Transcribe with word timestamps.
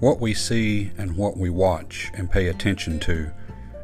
What 0.00 0.20
we 0.20 0.32
see 0.32 0.92
and 0.96 1.16
what 1.16 1.36
we 1.36 1.50
watch 1.50 2.12
and 2.14 2.30
pay 2.30 2.46
attention 2.46 3.00
to 3.00 3.32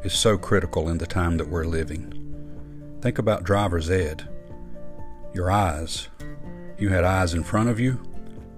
is 0.05 0.13
so 0.13 0.37
critical 0.37 0.87
in 0.87 0.97
the 0.97 1.05
time 1.05 1.35
that 1.35 1.49
we're 1.49 1.65
living. 1.65 2.97
Think 3.01 3.19
about 3.19 3.43
driver's 3.43 3.89
ed. 3.89 4.25
Your 5.33 5.51
eyes. 5.51 6.07
You 6.77 6.87
had 6.87 7.03
eyes 7.03 7.33
in 7.33 7.43
front 7.43 7.67
of 7.67 7.81
you, 7.81 8.01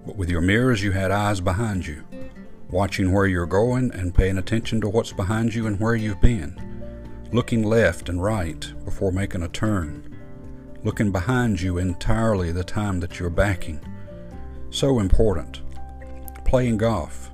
but 0.05 0.15
with 0.15 0.29
your 0.29 0.41
mirrors, 0.41 0.83
you 0.83 0.91
had 0.91 1.09
eyes 1.09 1.41
behind 1.41 1.87
you, 1.87 2.03
watching 2.69 3.11
where 3.11 3.25
you're 3.25 3.47
going 3.47 3.91
and 3.91 4.13
paying 4.13 4.37
attention 4.37 4.79
to 4.81 4.89
what's 4.89 5.11
behind 5.11 5.55
you 5.55 5.65
and 5.65 5.79
where 5.79 5.95
you've 5.95 6.21
been, 6.21 6.61
looking 7.31 7.63
left 7.63 8.07
and 8.07 8.21
right 8.21 8.71
before 8.85 9.11
making 9.11 9.41
a 9.41 9.47
turn, 9.47 10.15
looking 10.83 11.11
behind 11.11 11.59
you 11.59 11.79
entirely 11.79 12.51
the 12.51 12.63
time 12.63 12.99
that 12.99 13.19
you're 13.19 13.31
backing. 13.31 13.83
So 14.69 14.99
important. 14.99 15.61
Playing 16.45 16.77
golf 16.77 17.31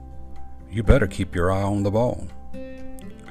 you 0.73 0.81
better 0.81 1.05
keep 1.05 1.35
your 1.35 1.51
eye 1.51 1.61
on 1.61 1.83
the 1.83 1.91
ball. 1.91 2.27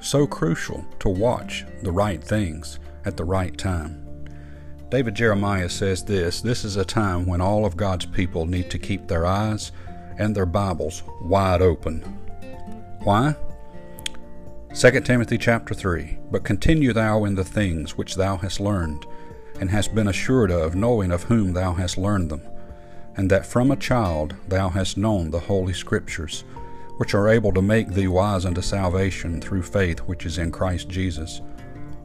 So 0.01 0.29
crucial 0.29 0.85
to 1.01 1.09
watch 1.09 1.65
the 1.83 1.91
right 1.91 2.23
things 2.23 2.79
at 3.05 3.17
the 3.17 3.25
right 3.25 3.57
time. 3.59 3.99
David 4.91 5.17
Jeremiah 5.17 5.69
says 5.69 6.05
this 6.05 6.41
this 6.41 6.65
is 6.65 6.77
a 6.77 6.85
time 6.85 7.27
when 7.27 7.41
all 7.41 7.67
of 7.67 7.77
God's 7.77 8.07
people 8.07 8.47
need 8.47 8.71
to 8.71 8.79
keep 8.79 9.09
their 9.09 9.27
eyes 9.27 9.73
and 10.19 10.37
their 10.37 10.47
Bibles 10.47 11.03
wide 11.21 11.63
open. 11.63 12.01
Why? 13.03 13.35
2 14.73 15.01
Timothy 15.01 15.37
chapter 15.37 15.75
3 15.75 16.19
But 16.31 16.45
continue 16.45 16.93
thou 16.93 17.25
in 17.25 17.35
the 17.35 17.45
things 17.45 17.99
which 17.99 18.15
thou 18.15 18.37
hast 18.37 18.61
learned, 18.61 19.05
and 19.59 19.69
hast 19.69 19.97
been 19.97 20.09
assured 20.09 20.53
of, 20.53 20.77
knowing 20.77 21.11
of 21.11 21.25
whom 21.25 21.55
thou 21.55 21.73
hast 21.73 21.99
learned 21.99 22.31
them, 22.31 22.43
and 23.17 23.29
that 23.31 23.47
from 23.47 23.73
a 23.73 23.77
child 23.77 24.37
thou 24.47 24.69
hast 24.69 24.97
known 24.97 25.31
the 25.31 25.41
holy 25.41 25.73
Scriptures 25.73 26.45
which 26.99 27.15
are 27.15 27.29
able 27.29 27.53
to 27.53 27.63
make 27.63 27.89
thee 27.89 28.09
wise 28.09 28.45
unto 28.45 28.61
salvation 28.61 29.41
through 29.41 29.63
faith 29.63 30.01
which 30.01 30.27
is 30.27 30.39
in 30.39 30.53
Christ 30.53 30.89
Jesus. 30.89 31.41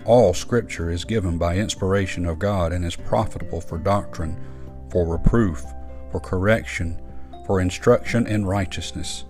All 0.06 0.34
Scripture 0.34 0.90
is 0.90 1.04
given 1.04 1.38
by 1.38 1.58
inspiration 1.58 2.26
of 2.26 2.40
God 2.40 2.72
and 2.72 2.86
is 2.86 2.96
profitable 2.96 3.60
for 3.60 3.78
doctrine, 3.78 4.40
for 4.90 5.06
reproof, 5.06 5.64
for 6.12 6.20
correction, 6.20 7.02
for 7.46 7.60
instruction 7.60 8.26
in 8.28 8.46
righteousness, 8.46 9.26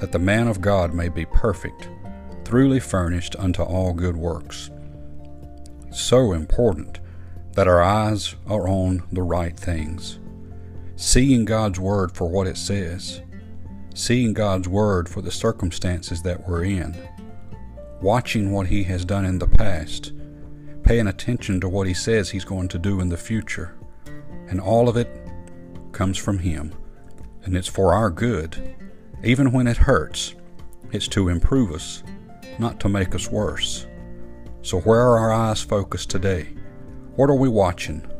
that 0.00 0.12
the 0.12 0.18
man 0.18 0.48
of 0.48 0.60
God 0.60 0.92
may 0.92 1.08
be 1.08 1.24
perfect, 1.26 1.88
truly 2.44 2.80
furnished 2.80 3.36
unto 3.38 3.62
all 3.62 3.92
good 3.92 4.16
works. 4.16 4.70
So 5.90 6.32
important 6.32 7.00
that 7.52 7.68
our 7.68 7.82
eyes 7.82 8.34
are 8.46 8.68
on 8.68 9.02
the 9.12 9.22
right 9.22 9.56
things, 9.56 10.18
seeing 10.96 11.44
God's 11.44 11.78
Word 11.78 12.12
for 12.12 12.28
what 12.28 12.46
it 12.46 12.56
says 12.56 13.22
seeing 14.08 14.32
God's 14.32 14.66
Word 14.66 15.06
for 15.06 15.20
the 15.20 15.30
circumstances 15.30 16.22
that 16.22 16.48
we're 16.48 16.64
in, 16.64 16.96
watching 18.00 18.50
what 18.50 18.66
He 18.66 18.82
has 18.84 19.04
done 19.04 19.26
in 19.26 19.38
the 19.38 19.46
past, 19.46 20.14
paying 20.82 21.08
attention 21.08 21.60
to 21.60 21.68
what 21.68 21.86
He 21.86 21.92
says 21.92 22.30
He's 22.30 22.46
going 22.46 22.68
to 22.68 22.78
do 22.78 23.02
in 23.02 23.10
the 23.10 23.18
future. 23.18 23.76
And 24.48 24.62
all 24.62 24.88
of 24.88 24.96
it 24.96 25.10
comes 25.92 26.16
from 26.16 26.38
Him. 26.38 26.72
And 27.44 27.54
it's 27.54 27.68
for 27.68 27.92
our 27.92 28.08
good. 28.08 28.76
Even 29.22 29.52
when 29.52 29.66
it 29.66 29.76
hurts, 29.76 30.34
it's 30.90 31.08
to 31.08 31.28
improve 31.28 31.70
us, 31.70 32.02
not 32.58 32.80
to 32.80 32.88
make 32.88 33.14
us 33.14 33.30
worse. 33.30 33.86
So, 34.62 34.80
where 34.80 35.02
are 35.02 35.18
our 35.18 35.32
eyes 35.32 35.60
focused 35.60 36.08
today? 36.08 36.54
What 37.16 37.28
are 37.28 37.36
we 37.36 37.50
watching? 37.50 38.10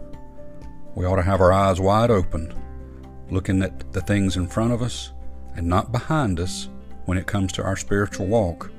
We 0.94 1.06
ought 1.06 1.16
to 1.16 1.22
have 1.22 1.40
our 1.40 1.50
eyes 1.50 1.80
wide 1.80 2.10
open, 2.10 2.52
looking 3.30 3.62
at 3.62 3.90
the 3.94 4.02
things 4.02 4.36
in 4.36 4.48
front 4.48 4.74
of 4.74 4.82
us 4.82 5.12
and 5.58 5.66
not 5.66 5.90
behind 5.90 6.38
us 6.38 6.68
when 7.06 7.18
it 7.18 7.26
comes 7.26 7.50
to 7.52 7.64
our 7.64 7.76
spiritual 7.76 8.26
walk, 8.26 8.70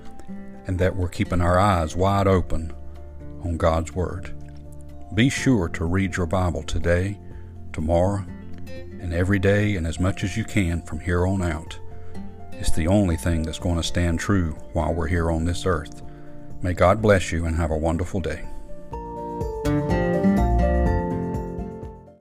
and 0.65 0.79
that 0.79 0.95
we're 0.95 1.09
keeping 1.09 1.41
our 1.41 1.59
eyes 1.59 1.93
wide 1.93 2.25
open 2.25 2.71
on 3.43 3.57
God's 3.57 3.93
Word. 3.93 4.33
Be 5.13 5.29
sure 5.29 5.67
to 5.67 5.83
read 5.83 6.15
your 6.15 6.25
Bible 6.25 6.63
today, 6.63 7.19
tomorrow, 7.73 8.23
and 9.01 9.13
every 9.13 9.39
day, 9.39 9.75
and 9.75 9.85
as 9.85 9.99
much 9.99 10.23
as 10.23 10.37
you 10.37 10.45
can 10.45 10.81
from 10.81 11.01
here 11.01 11.27
on 11.27 11.41
out. 11.41 11.77
It's 12.53 12.71
the 12.71 12.87
only 12.87 13.17
thing 13.17 13.43
that's 13.43 13.59
going 13.59 13.75
to 13.75 13.83
stand 13.83 14.17
true 14.17 14.51
while 14.71 14.93
we're 14.93 15.07
here 15.07 15.31
on 15.31 15.43
this 15.43 15.65
earth. 15.65 16.01
May 16.61 16.73
God 16.73 17.01
bless 17.01 17.29
you 17.29 17.45
and 17.45 17.57
have 17.57 17.71
a 17.71 17.77
wonderful 17.77 18.21
day. 18.21 18.45